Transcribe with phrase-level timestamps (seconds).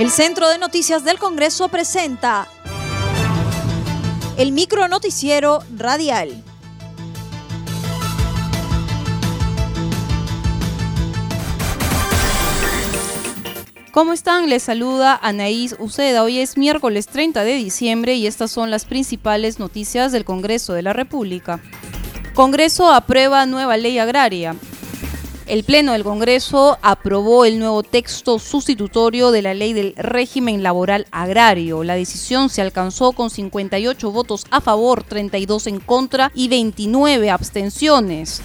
[0.00, 2.48] El Centro de Noticias del Congreso presenta
[4.38, 6.42] el micro noticiero radial.
[13.92, 14.48] ¿Cómo están?
[14.48, 16.22] Les saluda Anaís Uceda.
[16.22, 20.80] Hoy es miércoles 30 de diciembre y estas son las principales noticias del Congreso de
[20.80, 21.60] la República.
[22.32, 24.56] Congreso aprueba nueva ley agraria.
[25.50, 31.08] El Pleno del Congreso aprobó el nuevo texto sustitutorio de la ley del régimen laboral
[31.10, 31.82] agrario.
[31.82, 38.42] La decisión se alcanzó con 58 votos a favor, 32 en contra y 29 abstenciones.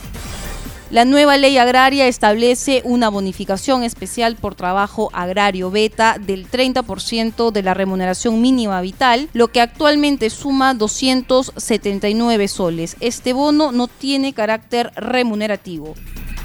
[0.90, 7.62] La nueva ley agraria establece una bonificación especial por trabajo agrario beta del 30% de
[7.62, 12.96] la remuneración mínima vital, lo que actualmente suma 279 soles.
[13.00, 15.94] Este bono no tiene carácter remunerativo.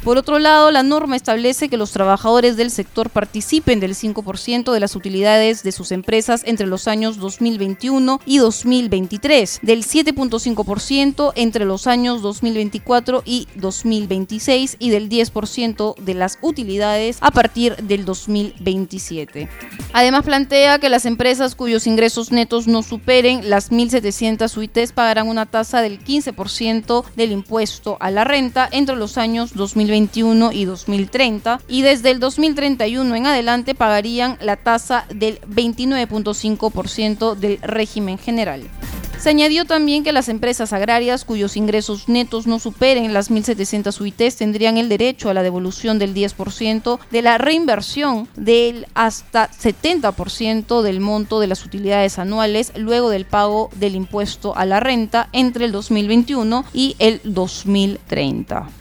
[0.04, 4.80] Por otro lado, la norma establece que los trabajadores del sector participen del 5% de
[4.80, 11.86] las utilidades de sus empresas entre los años 2021 y 2023, del 7.5% entre los
[11.86, 19.50] años 2024 y 2026 y del 10% de las utilidades a partir del 2027.
[19.92, 25.44] Además plantea que las empresas cuyos ingresos netos no superen las 1.700 UITs pagarán una
[25.44, 31.60] tasa del 15% del impuesto a la renta entre los años 2021 2021 y 2030
[31.68, 38.62] y desde el 2031 en adelante pagarían la tasa del 29.5% del régimen general.
[39.18, 44.36] Se añadió también que las empresas agrarias cuyos ingresos netos no superen las 1.700 UITs
[44.36, 51.00] tendrían el derecho a la devolución del 10% de la reinversión del hasta 70% del
[51.00, 55.72] monto de las utilidades anuales luego del pago del impuesto a la renta entre el
[55.72, 58.80] 2021 y el 2030.